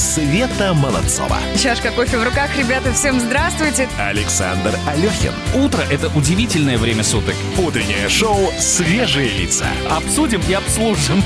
[0.00, 1.36] Света Молодцова.
[1.62, 3.86] Чашка кофе в руках, ребята, всем здравствуйте.
[3.98, 5.30] Александр Алехин.
[5.54, 7.34] Утро– это удивительное время суток.
[7.58, 9.66] Утреннее шоу «Свежие лица».
[9.90, 11.22] Обсудим и обслужим.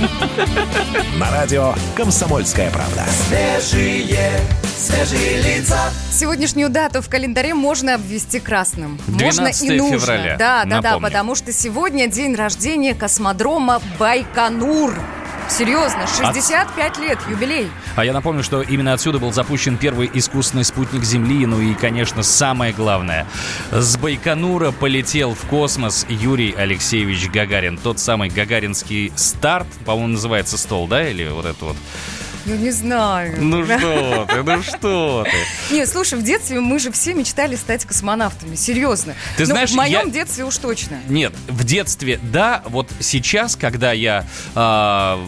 [1.21, 3.05] На радио «Комсомольская правда».
[3.29, 4.41] Свежие,
[4.77, 5.79] свежие лица.
[6.11, 8.98] Сегодняшнюю дату в календаре можно обвести красным.
[9.06, 9.98] Можно 12 и нужно.
[10.00, 11.00] февраля, Да, да, да, напомню.
[11.06, 15.00] потому что сегодня день рождения космодрома Байконур.
[15.48, 17.70] Серьезно, 65 лет, юбилей.
[17.96, 21.46] А я напомню, что именно отсюда был запущен первый искусственный спутник Земли.
[21.46, 23.26] Ну и, конечно, самое главное.
[23.71, 27.79] С Байконура полетел в космос Юрий Алексеевич Гагарин.
[27.79, 31.08] Тот самый гагаринский старт, по-моему, называется стол, да?
[31.08, 31.76] Или вот это вот?
[32.47, 33.36] Ну, не знаю.
[33.41, 35.75] Ну что ты, ну что ты?
[35.75, 39.14] Не, слушай, в детстве мы же все мечтали стать космонавтами, серьезно.
[39.36, 40.98] Ты Ну, знаешь, в моем детстве уж точно.
[41.08, 45.25] Нет, в детстве, да, вот сейчас, когда я а,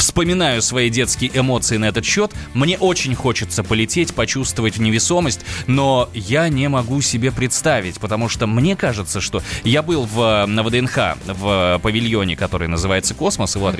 [0.00, 6.48] вспоминаю свои детские эмоции на этот счет, мне очень хочется полететь, почувствовать невесомость, но я
[6.48, 11.80] не могу себе представить, потому что мне кажется, что я был в, на ВДНХ в
[11.82, 13.70] павильоне, который называется «Космос», его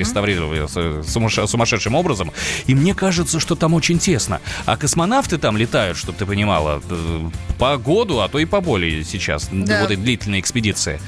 [1.03, 2.31] сумасш- сумасшедшим образом,
[2.67, 4.41] и мне кажется, что там очень тесно.
[4.65, 9.03] А космонавты там летают, чтобы ты понимала, э, по году, а то и по более
[9.03, 9.81] сейчас, Да.
[9.81, 10.99] вот эти длительные экспедиции.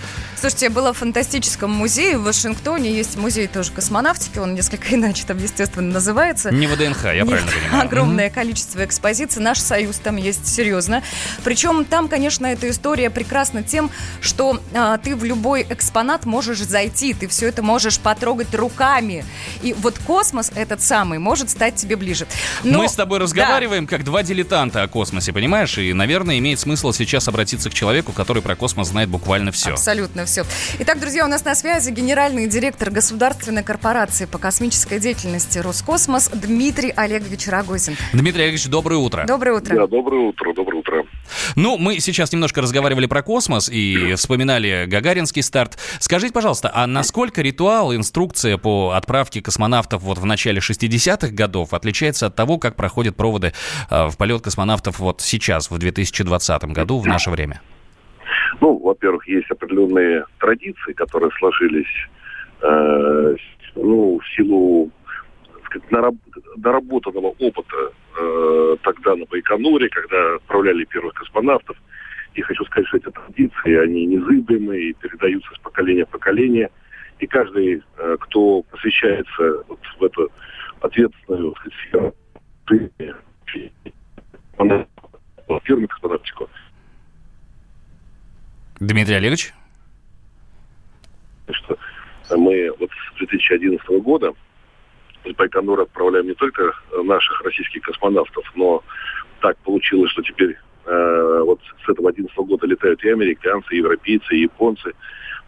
[0.44, 2.91] Слушайте, я была в фантастическом музее в Вашингтоне.
[2.91, 4.39] Есть музей тоже космонавтики.
[4.39, 6.52] Он несколько иначе там, естественно, называется.
[6.52, 7.85] Не ВДНХ, я Нет, правильно понимаю.
[7.85, 9.41] Огромное количество экспозиций.
[9.41, 11.02] Наш союз там есть, серьезно.
[11.45, 17.13] Причем там, конечно, эта история прекрасна тем, что а, ты в любой экспонат можешь зайти,
[17.13, 19.23] ты все это можешь потрогать руками.
[19.61, 22.28] И вот космос этот самый может стать тебе ближе.
[22.66, 23.23] Но- Мы с тобой Да.
[23.23, 25.78] разговариваем как два дилетанта о космосе, понимаешь?
[25.78, 29.72] И, наверное, имеет смысл сейчас обратиться к человеку, который про космос знает буквально все.
[29.72, 30.33] Абсолютно все.
[30.80, 36.92] Итак, друзья, у нас на связи генеральный директор Государственной корпорации по космической деятельности Роскосмос Дмитрий
[36.95, 37.95] Олегович Рогозин.
[38.14, 39.25] Дмитрий Олегович, доброе утро.
[39.28, 39.75] Доброе утро.
[39.75, 41.03] Да, доброе утро, доброе утро.
[41.56, 45.78] Ну, мы сейчас немножко разговаривали про космос и вспоминали гагаринский старт.
[46.00, 52.28] Скажите, пожалуйста, а насколько ритуал, инструкция по отправке космонавтов вот в начале 60-х годов отличается
[52.28, 53.53] от того, как проходят проводы
[53.90, 57.62] э, в полет космонавтов вот сейчас, в 2020 году, в наше время?
[58.62, 62.09] Ну, во-первых, есть определенные традиции, которые сложились,
[62.62, 63.36] э,
[63.75, 64.91] ну, в силу
[65.66, 66.18] сказать, нараб-
[66.58, 71.78] наработанного опыта э, тогда на Байконуре, когда отправляли первых космонавтов.
[72.36, 76.69] И хочу сказать, что эти традиции, они незыблемые и передаются с поколения в поколение.
[77.19, 80.31] И каждый, э, кто посвящается вот в эту
[80.81, 81.56] ответственную
[81.88, 82.13] сферу
[85.63, 86.50] фирме космонавтику,
[88.88, 89.53] Дмитрий Олегович?
[91.51, 91.77] что
[92.35, 94.33] мы вот с 2011 года
[95.23, 96.73] из Байконура отправляем не только
[97.03, 98.83] наших российских космонавтов, но
[99.41, 104.35] так получилось, что теперь э, вот с этого 2011 года летают и американцы, и европейцы,
[104.35, 104.94] и японцы.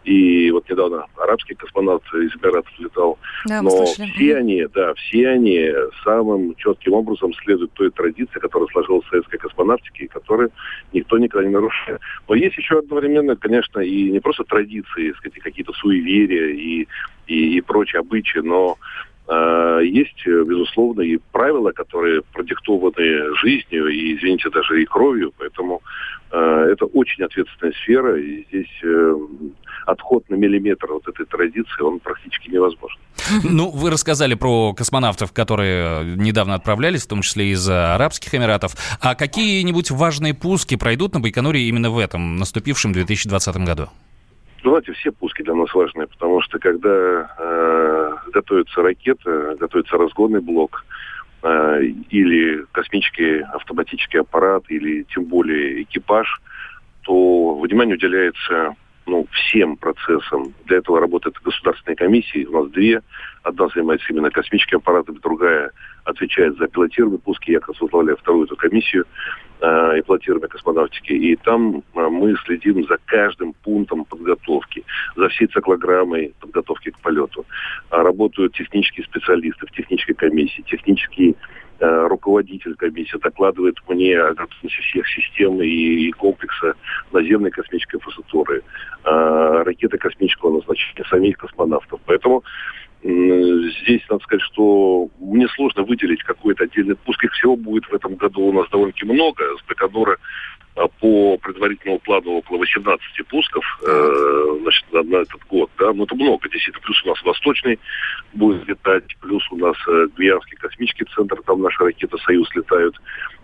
[0.06, 3.18] И вот недавно арабский космонавт из Эмиратов летал.
[3.44, 4.12] Да, Но слышали.
[4.12, 5.72] все они, да, все они
[6.04, 10.52] самым четким образом следуют той традиции, которая сложилась в советской космонавтике, и которую
[10.92, 12.00] никто никогда не нарушает.
[12.28, 16.86] Но есть еще одновременно, конечно, и не просто традиции, сказать, какие-то суеверия и,
[17.26, 18.78] и, и прочие обычаи, но
[19.28, 25.82] есть, э, безусловно, и правила, которые продиктованы жизнью и, извините, даже и кровью, поэтому
[26.30, 29.14] э, это очень ответственная сфера, и здесь э,
[29.86, 32.98] отход на миллиметр от этой традиции, он практически невозможен.
[33.42, 38.76] Ну, вы рассказали про космонавтов, которые э, недавно отправлялись, в том числе из Арабских Эмиратов.
[39.00, 43.88] А какие-нибудь важные пуски пройдут на Байконуре именно в этом наступившем 2020 году?
[44.66, 50.84] Знаете, все пуски для нас важны, потому что когда э, готовится ракета, готовится разгонный блок,
[51.44, 56.42] э, или космический автоматический аппарат, или тем более экипаж,
[57.02, 58.74] то внимание уделяется
[59.06, 60.52] ну, всем процессам.
[60.64, 62.44] Для этого работают государственные комиссии.
[62.44, 63.02] У нас две.
[63.42, 65.70] Одна занимается именно космическим аппаратом, другая
[66.04, 67.44] отвечает за пилотируемый пуск.
[67.44, 69.04] Я как раз возглавляю вторую эту комиссию
[69.60, 71.12] э, и пилотируемой космонавтики.
[71.12, 74.84] И там э, мы следим за каждым пунктом подготовки,
[75.16, 77.44] за всей циклограммой подготовки к полету.
[77.90, 84.80] А работают технические специалисты в технической комиссии, технический э, руководитель комиссии докладывает мне о готовности
[84.80, 86.74] всех систем и, комплекса
[87.12, 88.62] наземной космической инфраструктуры,
[89.04, 92.00] э, ракеты космического назначения, самих космонавтов.
[92.06, 92.42] Поэтому
[93.06, 97.22] здесь надо сказать, что мне сложно выделить какой-то отдельный пуск.
[97.22, 99.44] Их всего будет в этом году у нас довольно-таки много.
[99.58, 100.18] С Байконура
[100.74, 105.70] а, по предварительному плану около 18 пусков э, значит, на, на этот год.
[105.78, 105.92] Да?
[105.92, 106.84] Но это много, действительно.
[106.84, 107.78] Плюс у нас Восточный
[108.34, 112.96] будет летать, плюс у нас э, Гвианский космический центр, там наши ракеты «Союз» летают.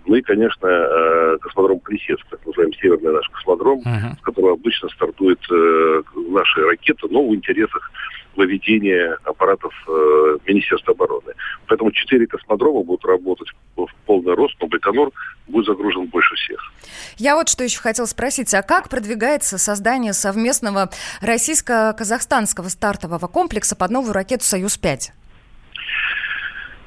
[0.06, 4.18] Ну и, конечно, э, космодром Плесецк, так называемый северный наш космодром, uh-huh.
[4.18, 7.90] с которого обычно стартуют э, наши ракеты, но в интересах
[8.36, 11.34] выведения аппаратов э, Министерства обороны.
[11.66, 15.12] Поэтому четыре космодрома будут работать в полный рост, но Байконур
[15.46, 16.72] будет загружен больше всех.
[17.16, 18.52] Я вот что еще хотела спросить.
[18.54, 20.90] А как продвигается создание совместного
[21.20, 25.12] российско-казахстанского стартового комплекса под новую ракету «Союз-5»?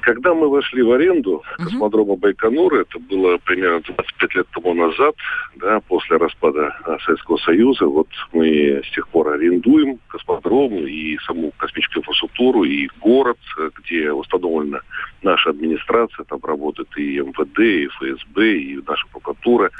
[0.06, 5.16] Когда мы вошли в аренду космодрома Байконур, это было примерно 25 лет тому назад,
[5.56, 11.50] да, после распада а, Советского Союза, вот мы с тех пор арендуем космодром и саму
[11.56, 13.38] космическую инфраструктуру, и город,
[13.80, 14.78] где установлена
[15.22, 19.72] наша администрация, там работает и МВД, и ФСБ, и наша прокуратура.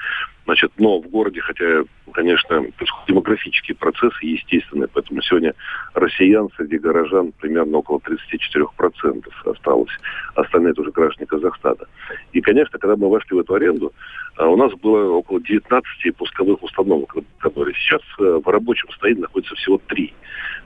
[0.46, 1.82] Значит, но в городе, хотя,
[2.12, 2.64] конечно,
[3.08, 5.54] демографические процессы естественные, поэтому сегодня
[5.94, 9.90] россиян среди горожан примерно около 34% осталось.
[10.36, 11.86] Остальные это уже граждане Казахстана.
[12.32, 13.92] И, конечно, когда мы вошли в эту аренду,
[14.36, 19.56] а, у нас было около 19 пусковых установок, которые сейчас э, в рабочем состоянии находится
[19.56, 20.14] всего три.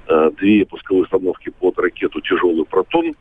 [0.09, 3.15] А, две пусковые установки под ракету «Тяжелый протон»,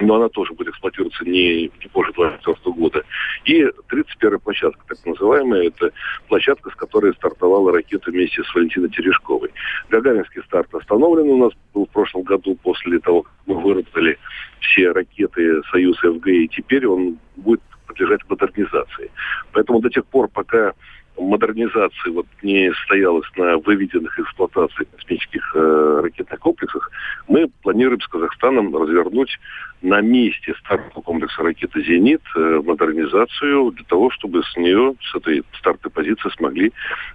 [0.00, 3.04] но она тоже будет эксплуатироваться не, не позже 2024 года.
[3.44, 5.92] И 31-я площадка, так называемая, это
[6.28, 9.50] площадка, с которой стартовала ракета вместе с Валентиной Терешковой.
[9.90, 14.18] Гагаринский старт остановлен у нас был в прошлом году после того, как мы выработали
[14.60, 19.10] все ракеты «Союз ФГ», и теперь он будет подлежать модернизации.
[19.52, 20.74] Поэтому до тех пор, пока
[21.20, 26.90] модернизации вот не состоялась на выведенных эксплуатации космических э, ракетных комплексах,
[27.26, 29.38] мы планируем с Казахстаном развернуть
[29.82, 35.44] на месте стартового комплекса ракеты «Зенит» э, модернизацию для того, чтобы с нее, с этой
[35.58, 36.72] стартовой позиции смогли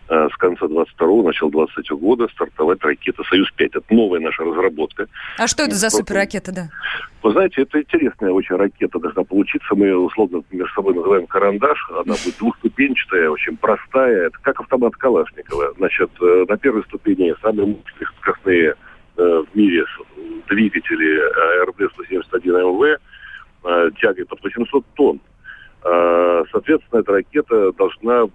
[0.10, 3.65] э, с конца 22-го, начала 23 года стартовать ракета «Союз-5».
[3.65, 5.07] Это новая наша разработка.
[5.38, 6.69] А что это за суперракета, да?
[7.21, 9.75] Вы знаете, это интересная очень ракета должна получиться.
[9.75, 11.89] Мы ее условно между собой называем «Карандаш».
[11.92, 14.27] Она будет двухступенчатая, очень простая.
[14.27, 15.74] Это как автомат Калашникова.
[15.77, 18.75] Значит, э, на первой ступени самые мощные скоростные
[19.15, 19.86] в мире
[20.48, 21.22] двигатели
[21.66, 22.98] РБ-171МВ
[23.66, 25.22] э, тягой под 800 тонн.
[25.84, 28.25] Э, соответственно, эта ракета должна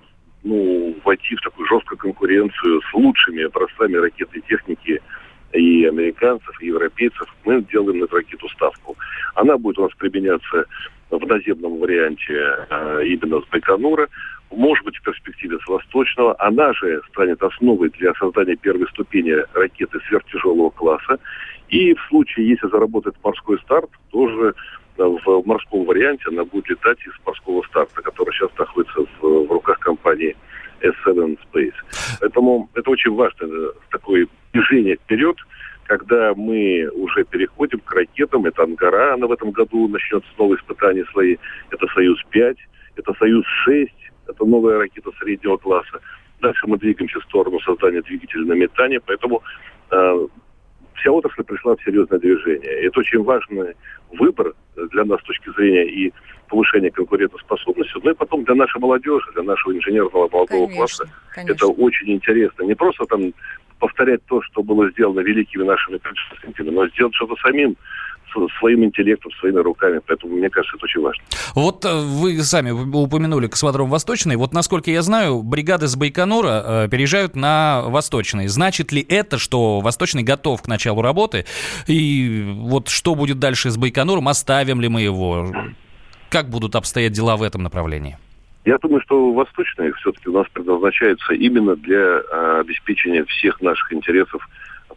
[0.45, 5.01] ну, войти в такую жесткую конкуренцию с лучшими образцами ракетной техники
[5.53, 7.27] и американцев, и европейцев.
[7.45, 8.97] Мы делаем на эту ракету ставку.
[9.35, 10.65] Она будет у нас применяться
[11.11, 14.09] в наземном варианте э, именно с Байконура
[14.51, 16.35] может быть, в перспективе с Восточного.
[16.39, 21.19] Она же станет основой для создания первой ступени ракеты сверхтяжелого класса.
[21.69, 24.55] И в случае, если заработает морской старт, тоже
[24.97, 29.79] в морском варианте она будет летать из морского старта, который сейчас находится в, в руках
[29.79, 30.37] компании
[30.81, 31.75] S7 Space.
[32.21, 35.37] Поэтому это очень важное э, такое движение вперед,
[35.85, 38.47] когда мы уже переходим к ракетам.
[38.47, 41.37] Это Ангара, она в этом году начнет снова испытания свои.
[41.71, 42.57] Это Союз-5,
[42.97, 43.89] это Союз-6,
[44.29, 46.01] это новая ракета среднего класса.
[46.41, 49.43] Дальше мы двигаемся в сторону создания двигателя на метане, поэтому
[49.91, 50.27] э,
[51.01, 52.83] вся отрасль пришла в серьезное движение.
[52.83, 53.75] И это очень важный
[54.13, 56.13] выбор для нас с точки зрения и
[56.49, 61.09] повышения конкурентоспособности, но и потом для нашей молодежи, для нашего инженерного молодого конечно, класса.
[61.35, 61.53] Конечно.
[61.53, 62.63] Это очень интересно.
[62.65, 63.33] Не просто там
[63.79, 67.77] повторять то, что было сделано великими нашими предшественниками, но сделать что-то самим,
[68.59, 70.01] своим интеллектом, своими руками.
[70.07, 71.23] Поэтому, мне кажется, это очень важно.
[71.55, 74.37] Вот э, вы сами упомянули космодром Восточный.
[74.37, 78.47] Вот, насколько я знаю, бригады с Байконура э, переезжают на Восточный.
[78.49, 81.45] Значит ли это, что Восточный готов к началу работы?
[81.87, 84.29] И вот что будет дальше с Байконуром?
[84.29, 85.53] Оставим ли мы его?
[86.31, 88.19] Как будут обстоять дела в этом направлении?
[88.65, 94.47] Я думаю, что Восточный все-таки у нас предназначается именно для э, обеспечения всех наших интересов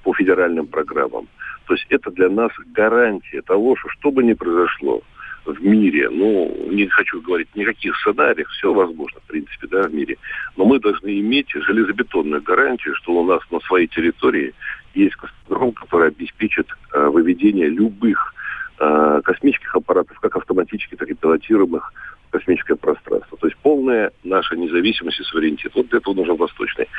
[0.03, 1.27] по федеральным программам.
[1.71, 5.01] То есть это для нас гарантия того, что что бы ни произошло
[5.45, 10.17] в мире, ну, не хочу говорить никаких сценариев, все возможно, в принципе, да, в мире,
[10.57, 14.53] но мы должны иметь железобетонную гарантию, что у нас на своей территории
[14.95, 18.33] есть космодром, который обеспечит э, выведение любых
[18.77, 21.93] э, космических аппаратов, как автоматически, так и пилотируемых
[22.27, 23.37] в космическое пространство.
[23.37, 25.71] То есть полная наша независимость и суверенитет.
[25.73, 26.89] Вот для этого Восточный.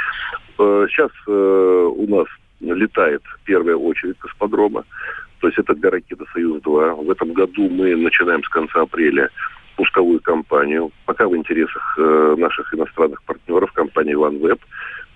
[0.59, 2.26] Э, сейчас э, у нас
[2.62, 4.85] летает первая очередь космодрома.
[5.41, 7.05] То есть это для ракеты «Союз-2».
[7.05, 9.31] В этом году мы начинаем с конца апреля
[9.76, 10.93] пусковую кампанию.
[11.07, 14.61] Пока в интересах э, наших иностранных партнеров, компании OneWeb.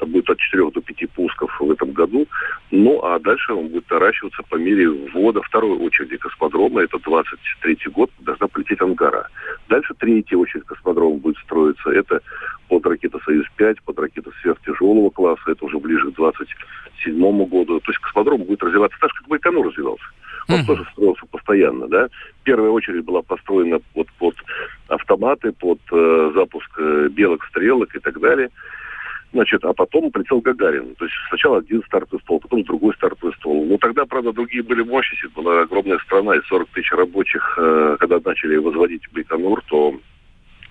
[0.00, 2.26] будет от 4 до 5 пусков в этом году.
[2.70, 6.82] Ну, а дальше он будет наращиваться по мере ввода второй очереди космодрома.
[6.82, 9.28] Это 23 год, должна полететь Ангара.
[9.68, 11.90] Дальше третья очередь космодрома будет строиться.
[11.90, 12.20] Это
[12.68, 15.52] под ракета «Союз-5», под ракета сверхтяжелого класса.
[15.52, 17.78] Это уже ближе к 27 году.
[17.80, 20.04] То есть космодром будет развиваться так же, как Байконур развивался.
[20.48, 20.66] Он mm-hmm.
[20.66, 22.08] тоже строился постоянно, да.
[22.46, 24.36] Первая очередь была построена вот под
[24.86, 28.50] автоматы, под э, запуск э, белых стрелок и так далее.
[29.32, 30.94] Значит, а потом прилетел Гагарин.
[30.94, 33.66] То есть сначала один стартовый стол, потом другой стартовый стол.
[33.66, 35.26] Ну, тогда, правда, другие были мощности.
[35.34, 39.98] Была огромная страна, и 40 тысяч рабочих, э, когда начали возводить Байконур, то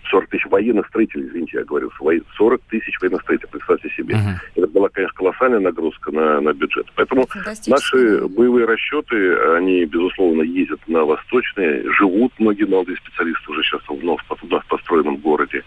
[0.10, 1.92] 40 тысяч военных строителей, извините, я говорю,
[2.38, 4.16] 40 тысяч военных строителей, представьте себе.
[4.16, 4.38] Uh-huh.
[4.56, 6.88] Это была, конечно, колоссальная нагрузка на, на бюджет.
[6.96, 7.28] Поэтому
[7.68, 13.94] наши боевые расчеты, они, безусловно, ездят на восточные, живут многие молодые специалисты уже сейчас в
[13.94, 15.64] вновь, вновь построенном городе.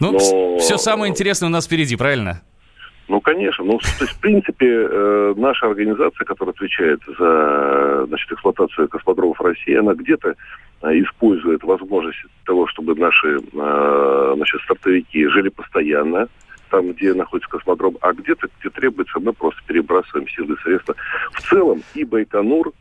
[0.00, 0.58] Ну, Но...
[0.58, 2.42] все самое интересное у нас впереди, правильно?
[3.08, 3.64] Ну, конечно.
[3.64, 9.74] Ну, то есть, в принципе, э, наша организация, которая отвечает за значит, эксплуатацию космодромов России,
[9.74, 10.34] она где-то
[10.82, 16.28] э, использует возможность того, чтобы наши э, значит, стартовики жили постоянно,
[16.70, 20.94] там, где находится космодром, а где-то, где требуется, мы просто перебрасываем силы и средства.
[21.32, 22.72] В целом и Байконур,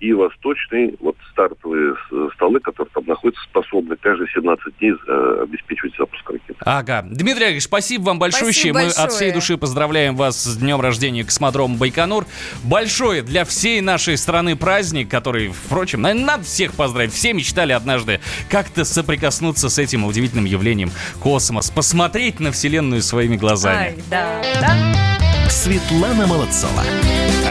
[0.00, 1.94] и восточные вот стартовые
[2.34, 6.56] столы, которые там находятся, способны каждые 17 дней э, обеспечивать запуск ракет.
[6.60, 7.02] Ага.
[7.08, 8.52] Дмитрий Олегович, спасибо вам большое.
[8.52, 9.04] Спасибо Мы большое.
[9.04, 12.24] от всей души поздравляем вас с днем рождения космодрома Байконур.
[12.64, 17.12] Большое для всей нашей страны праздник, который, впрочем, надо всех поздравить.
[17.12, 20.90] Все мечтали однажды как-то соприкоснуться с этим удивительным явлением
[21.22, 23.76] космос, посмотреть на Вселенную своими глазами.
[23.76, 25.09] Ай, да, да.
[25.50, 26.84] Светлана Молодцова.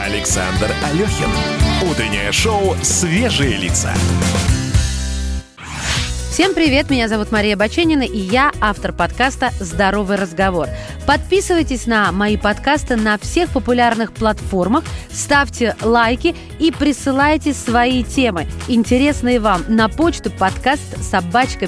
[0.05, 1.29] Александр Алехин.
[1.91, 3.93] Утреннее шоу «Свежие лица».
[6.31, 10.69] Всем привет, меня зовут Мария Баченина, и я автор подкаста «Здоровый разговор».
[11.05, 19.41] Подписывайтесь на мои подкасты на всех популярных платформах, ставьте лайки и присылайте свои темы, интересные
[19.41, 21.67] вам, на почту подкаст собачка.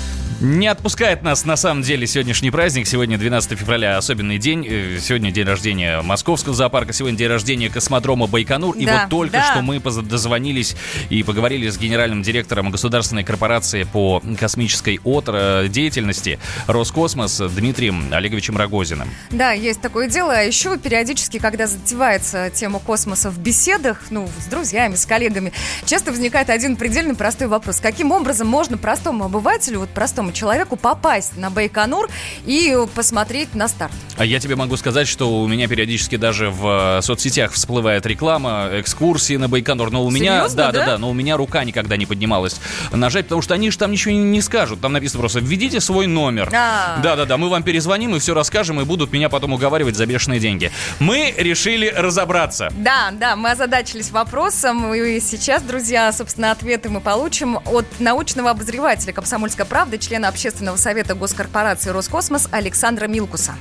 [0.43, 2.87] Не отпускает нас на самом деле сегодняшний праздник.
[2.87, 4.65] Сегодня 12 февраля особенный день.
[4.67, 6.93] Э, сегодня день рождения Московского зоопарка.
[6.93, 8.75] Сегодня день рождения космодрома Байконур.
[8.75, 9.51] И Да, вот только да.
[9.51, 10.75] что мы дозвонились
[11.11, 19.09] и поговорили с генеральным директором государственной корпорации по космической отра- деятельности Роскосмос Дмитрием Олеговичем Рогозиным.
[19.29, 20.33] Да, есть такое дело.
[20.33, 25.53] А еще периодически, когда затевается тема космоса в беседах, ну, с друзьями, с коллегами,
[25.85, 27.79] часто возникает один предельно простой вопрос.
[27.79, 32.09] Каким образом можно простому обывателю, вот простому человеку попасть на Байконур
[32.45, 33.93] и посмотреть на старт?
[34.17, 38.69] А я тебе могу сказать, что у меня периодически даже в э, соцсетях всплывает реклама,
[38.73, 39.91] экскурсии на Байконур.
[39.91, 40.85] Но у меня, Серьезно, да, да, да?
[40.85, 42.59] да, но у меня рука никогда не поднималась
[42.91, 44.81] нажать, потому что они же там ничего не, скажут.
[44.81, 46.49] Там написано просто введите свой номер.
[46.51, 47.37] Да, да, да.
[47.37, 50.71] Мы вам перезвоним и все расскажем, и будут меня потом уговаривать за бешеные деньги.
[50.99, 52.69] Мы решили разобраться.
[52.77, 59.13] Да, да, мы озадачились вопросом, и сейчас, друзья, собственно, ответы мы получим от научного обозревателя
[59.13, 63.53] «Комсомольской правды», члена общественного совета госкорпорации «Роскосмос» Александра Милкуса.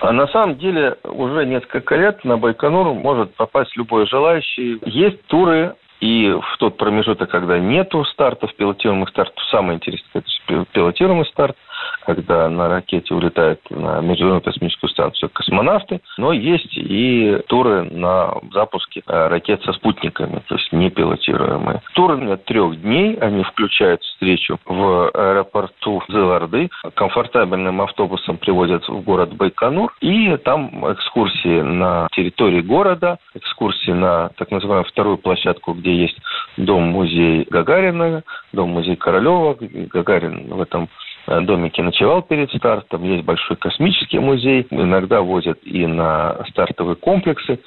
[0.00, 4.78] А на самом деле уже несколько лет на Байконур может попасть любой желающий.
[4.84, 11.26] Есть туры, и в тот промежуток, когда нету стартов, пилотируемых стартов, самое интересное, это пилотируемый
[11.26, 11.56] старт,
[12.06, 19.02] когда на ракете улетают на Международную космическую станцию космонавты, но есть и туры на запуске
[19.06, 21.82] э, ракет со спутниками, то есть не пилотируемые.
[21.94, 29.34] Туры на трех дней, они включают встречу в аэропорту Зеларды, комфортабельным автобусом привозят в город
[29.34, 36.18] Байконур, и там экскурсии на территории города, экскурсии на так называемую вторую площадку, где есть
[36.56, 38.22] дом-музей Гагарина,
[38.52, 39.56] дом-музей Королева.
[39.58, 40.88] Гагарин в этом
[41.26, 43.04] домике ночевал перед стартом.
[43.04, 44.66] Есть большой космический музей.
[44.70, 47.58] Иногда возят и на стартовые комплексы.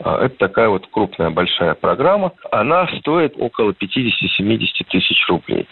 [0.00, 2.32] А, Это такая вот крупная большая программа.
[2.50, 5.66] Она стоит около 50-70 тысяч рублей.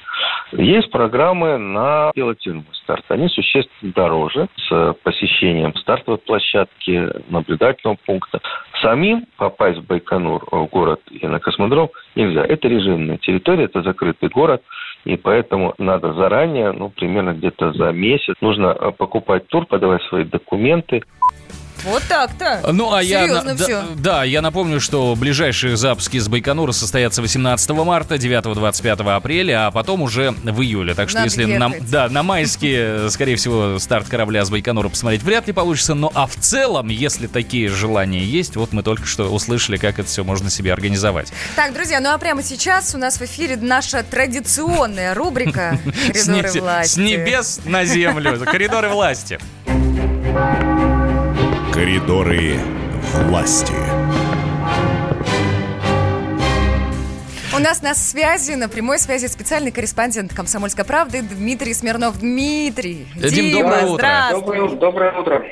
[0.53, 3.05] Есть программы на пилотируемый старт.
[3.09, 8.41] Они существенно дороже, с посещением стартовой площадки, наблюдательного пункта.
[8.81, 12.45] Самим попасть в Байконур, в город и на космодром нельзя.
[12.45, 14.63] Это режимная территория, это закрытый город.
[15.05, 20.25] И поэтому надо заранее, ну, примерно где-то за месяц, нужно э, покупать тур, подавать свои
[20.25, 21.03] документы.
[21.85, 22.61] Вот так-то.
[22.73, 23.83] Ну, а я, Серьезно да, все.
[23.97, 30.03] да, я напомню, что ближайшие запуски с Байконура состоятся 18 марта, 9-25 апреля, а потом
[30.03, 30.95] уже в июле.
[30.95, 31.91] Так что Надо если на, ехать.
[31.91, 35.95] да, на майские, скорее всего, старт корабля с Байконура посмотреть вряд ли получится.
[35.95, 40.09] Но а в целом, если такие желания есть, вот мы только что услышали, как это
[40.09, 41.33] все можно себе организовать.
[41.57, 45.79] Так, друзья, ну а прямо сейчас у нас в эфире наша традиционная рубрика
[46.13, 46.93] «Коридоры власти».
[46.93, 48.41] с небес на землю.
[48.45, 49.39] Коридоры власти.
[51.75, 52.57] Коридоры
[53.25, 53.75] власти.
[57.53, 62.21] У нас на связи, на прямой связи специальный корреспондент «Комсомольской правды» Дмитрий Смирнов.
[62.21, 63.95] Дмитрий, Дим, Дима, доброе утро.
[63.95, 64.57] здравствуй.
[64.57, 65.45] Доброе, доброе утро.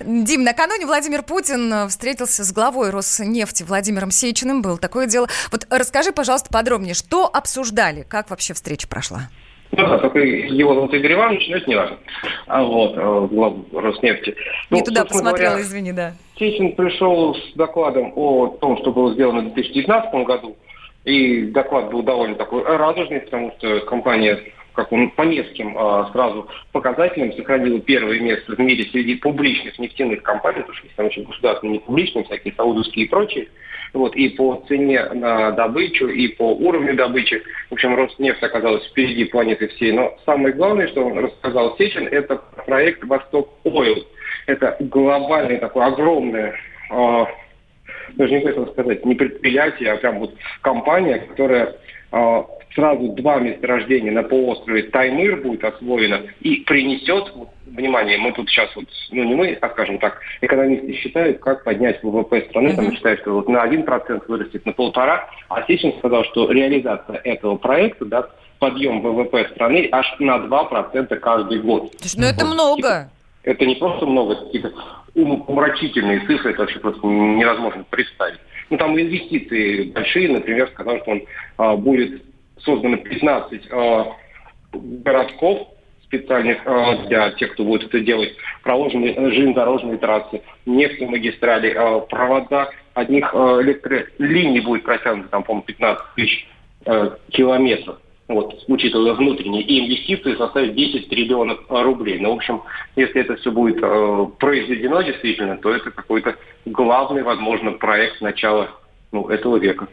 [0.00, 4.62] Дим, накануне Владимир Путин э, встретился с главой Роснефти Владимиром Сечиным.
[4.62, 5.28] Было такое дело.
[5.52, 9.28] Вот расскажи, пожалуйста, подробнее, что обсуждали, как вообще встреча прошла?
[9.76, 11.98] Ну да, только его зовут Игорь Иванович, но это не важно.
[12.46, 14.34] А вот, э, глава Роснефти.
[14.70, 16.14] Не Ну, туда собственно посмотрела, говоря, извини, да.
[16.38, 20.56] Сечин пришел с докладом о том, что было сделано в 2019 году.
[21.04, 24.40] И доклад был довольно такой радужный, потому что компания,
[24.72, 30.22] как он по нескольким а, сразу показателям, сохранила первое место в мире среди публичных нефтяных
[30.22, 33.48] компаний, потому что есть там еще государственные, не публичные, всякие саудовские и прочие.
[33.96, 37.42] Вот, и по цене на добычу, и по уровню добычи.
[37.70, 39.92] В общем, Роснефть оказалась впереди планеты всей.
[39.92, 42.36] Но самое главное, что он рассказал Сечин, это
[42.66, 44.06] проект «Восток Ойл».
[44.46, 46.54] Это глобальное такое огромное
[46.90, 47.26] а,
[48.14, 51.74] даже не знаю, как сказать, не предприятие, а прям вот компания, которая
[52.12, 52.44] а,
[52.76, 58.68] сразу два месторождения на полуострове Таймыр будет освоена и принесет, вот, внимание, мы тут сейчас
[58.76, 63.20] вот, ну не мы, а скажем так, экономисты считают, как поднять ВВП страны, там считают,
[63.20, 68.28] что вот на 1% вырастет, на полтора, а Сечин сказал, что реализация этого проекта даст
[68.58, 71.92] подъем ВВП страны аж на 2% каждый год.
[72.02, 73.10] Есть, ну это много.
[73.42, 74.72] Это не просто много, это какие-то
[75.14, 78.38] умопомрачительные цифры, это вообще просто невозможно представить.
[78.68, 81.22] Ну, там инвестиции большие, например, сказал, что он
[81.56, 82.22] а, будет
[82.58, 84.16] создано 15 а,
[84.72, 85.68] городков
[86.04, 92.70] специальных а, для тех, кто будет это делать, проложены э, железнодорожные трассы, нефтемагистрали, а, провода,
[92.94, 96.48] одних а, электролиний будет протянуто, там, по-моему, 15 тысяч
[96.86, 97.98] э, километров
[98.28, 102.18] вот, учитывая внутренние, и инвестиции составят 10 триллионов э, рублей.
[102.18, 102.62] Ну, в общем,
[102.96, 106.34] если это все будет э, произведено действительно, то это какой-то
[106.64, 108.70] главный, возможно, проект начала
[109.12, 109.86] ну, этого века.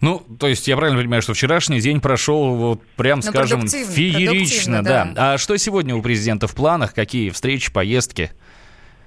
[0.00, 3.92] Ну, то есть я правильно понимаю, что вчерашний день прошел, вот прям Ну, скажем, продуктивно,
[3.92, 5.12] феерично, продуктивно, да.
[5.14, 5.32] да.
[5.34, 6.94] А что сегодня у президента в планах?
[6.94, 8.30] Какие встречи, поездки?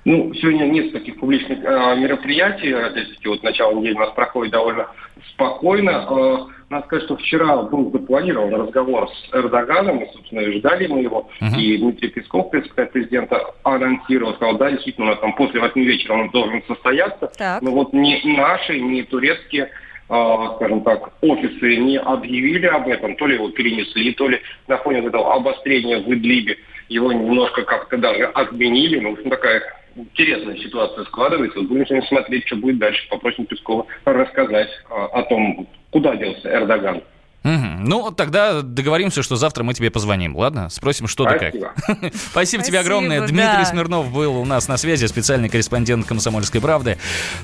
[0.06, 2.72] Ну, сегодня нет таких публичных э, мероприятий.
[2.72, 4.88] Опять-таки, вот начало недели у нас проходит довольно
[5.32, 6.06] спокойно.
[6.08, 6.38] Э,
[6.70, 11.28] надо сказать, что вчера был запланирован разговор с Эрдоганом, и, собственно, и ждали мы его.
[11.42, 11.60] Мгм.
[11.60, 16.30] И Дмитрий Песков, президента, анонсировал, сказал, да, действительно, у нас там после 8 вечера он
[16.30, 17.28] должен состояться.
[17.38, 17.64] Так.
[17.64, 19.72] Но вот ни наши, ни турецкие
[20.08, 25.00] скажем так, офисы не объявили об этом, то ли его перенесли, то ли на фоне
[25.00, 26.58] этого обострения в Идлибе
[26.90, 29.00] его немножко как-то даже отменили.
[29.00, 29.64] Ну, в общем, такая
[29.96, 31.60] интересная ситуация складывается.
[31.60, 33.08] Вот Будем смотреть, что будет дальше.
[33.10, 37.02] Попросим Пескова рассказать а, о том, куда делся Эрдоган.
[37.46, 37.84] Мгм.
[37.86, 40.68] Ну, тогда договоримся, что завтра мы тебе позвоним, ладно?
[40.70, 41.54] Спросим, что да как.
[41.54, 41.74] Спасибо.
[42.32, 43.22] Спасибо тебе Спасибо, огромное.
[43.22, 43.28] да.
[43.28, 46.98] Дмитрий Смирнов был у нас на связи, специальный корреспондент «Комсомольской правды».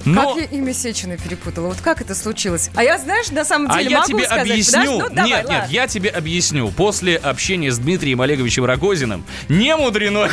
[0.03, 0.33] Но...
[0.33, 1.67] Как я имя Сечина перепутала?
[1.67, 2.71] Вот как это случилось?
[2.75, 4.49] А я, знаешь, на самом А деле я могу тебе сказать.
[4.49, 4.81] объясню.
[4.81, 5.67] Подожди, ну, давай, нет, нет, ладно.
[5.71, 6.71] я тебе объясню.
[6.71, 10.27] После общения с Дмитрием Олеговичем Рогозиным не мудрено.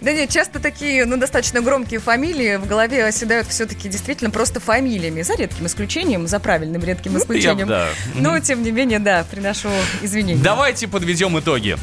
[0.00, 5.22] Да нет, часто такие, ну, достаточно громкие фамилии в голове оседают все-таки действительно просто фамилиями.
[5.22, 7.18] За редким исключением, за правильным редким Ну,
[7.54, 7.68] исключением.
[7.68, 7.88] да.
[8.14, 9.70] Но, тем не менее, да, приношу
[10.02, 10.42] извинения.
[10.42, 11.76] Давайте подведем итоги.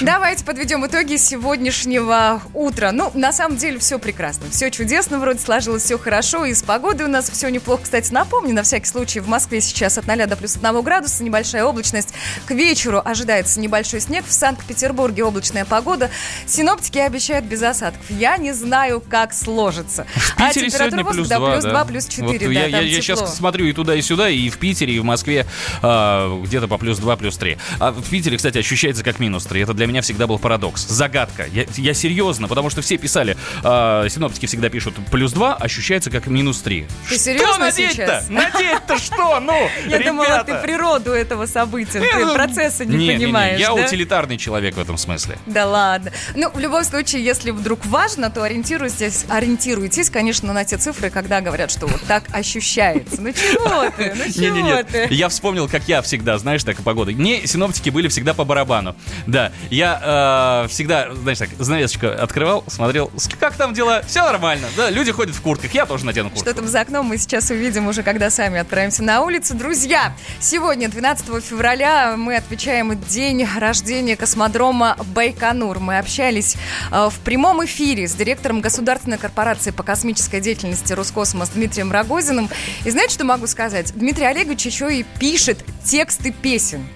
[0.00, 2.92] Давайте подведем итоги сегодняшнего утра.
[2.92, 4.46] Ну, на самом деле, все прекрасно.
[4.50, 6.44] Все чудесно, вроде сложилось все хорошо.
[6.44, 7.82] И с погодой у нас все неплохо.
[7.84, 11.64] Кстати, напомню, на всякий случай, в Москве сейчас от 0 до плюс 1 градуса, небольшая
[11.64, 12.14] облачность.
[12.46, 14.24] К вечеру ожидается небольшой снег.
[14.26, 16.10] В Санкт-Петербурге облачная погода.
[16.46, 18.04] Синоптики обещают без осадков.
[18.10, 20.06] Я не знаю, как сложится.
[20.14, 21.70] В Питере а температура сегодня плюс воздуха, 2, да, плюс да.
[21.70, 24.48] 2, плюс 4, Вот да, я, я, я сейчас смотрю и туда, и сюда, и
[24.48, 25.46] в Питере, в Москве
[25.82, 27.58] а, где-то по плюс 2, плюс 3.
[27.78, 29.62] А в Питере, кстати, ощущается как минус 3.
[29.62, 30.86] Это для меня всегда был парадокс.
[30.86, 31.46] Загадка.
[31.46, 36.26] Я, я серьезно, потому что все писали, а, синоптики всегда пишут плюс 2, ощущается как
[36.26, 36.86] минус 3.
[37.08, 37.94] Ты что серьезно надеть-то?
[37.94, 38.28] сейчас?
[38.28, 39.40] Надеть-то что?
[39.40, 43.60] Ну, Я думала, ты природу этого события, ты ну, процесса не, не, не, не, понимаешь,
[43.60, 43.74] я да?
[43.74, 45.38] утилитарный человек в этом смысле.
[45.46, 46.12] Да ладно.
[46.34, 51.40] Ну, в любом случае, если вдруг важно, то ориентируйтесь, ориентируйтесь, конечно, на те цифры, когда
[51.40, 53.20] говорят, что вот так ощущается.
[53.20, 54.14] Ну чего ты?
[54.16, 54.89] Ну чего Не-не-не, ты.
[55.10, 57.12] Я вспомнил, как я всегда, знаешь, так погода.
[57.12, 58.96] Мне синоптики были всегда по барабану.
[59.26, 64.68] Да, я э, всегда, знаешь, так, занавесочку открывал, смотрел, как там дела, все нормально.
[64.76, 66.48] Да, люди ходят в куртках, я тоже надену куртку.
[66.48, 69.54] Что там за окном, мы сейчас увидим уже, когда сами отправимся на улицу.
[69.54, 75.78] Друзья, сегодня, 12 февраля, мы отмечаем день рождения космодрома Байконур.
[75.80, 76.56] Мы общались
[76.90, 82.48] э, в прямом эфире с директором государственной корпорации по космической деятельности Роскосмос Дмитрием Рогозиным.
[82.84, 83.92] И знаете, что могу сказать?
[83.94, 86.86] Дмитрий Олегович еще и пишет тексты песен.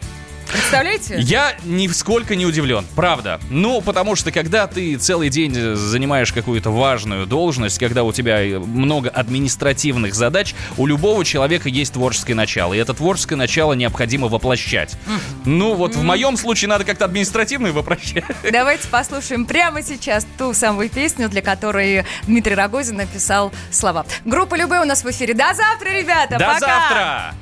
[0.53, 1.17] Представляете?
[1.19, 3.41] Я нисколько не удивлен, правда.
[3.51, 9.09] Ну, потому что когда ты целый день занимаешь какую-то важную должность, когда у тебя много
[9.11, 12.75] административных задач, у любого человека есть творческое начало.
[12.75, 14.97] И это творческое начало необходимо воплощать.
[15.45, 18.25] Ну, вот в моем случае надо как-то административное воплощать.
[18.53, 24.07] Давайте послушаем прямо сейчас ту самую песню, для которой Дмитрий Рогозин написал слова.
[24.25, 25.35] Группа Любэ у нас в эфире.
[25.35, 26.39] До завтра, ребята!
[26.39, 26.61] До Пока!
[26.61, 27.35] завтра!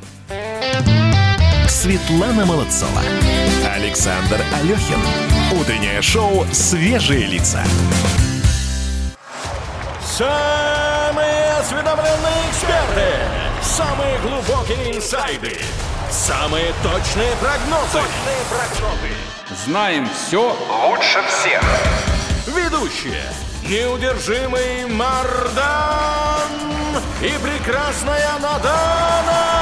[1.69, 3.01] Светлана Молодцова.
[3.75, 5.01] Александр Алехин.
[5.61, 7.65] Утреннее шоу «Свежие лица».
[10.07, 13.09] Самые осведомленные эксперты,
[13.63, 15.59] самые глубокие инсайды,
[16.11, 17.95] самые точные прогнозы.
[17.95, 19.13] Точные прогнозы.
[19.65, 20.57] Знаем все
[20.89, 21.63] лучше всех.
[22.47, 23.25] Ведущие.
[23.67, 26.43] Неудержимый Мардан
[27.21, 29.62] и прекрасная Надана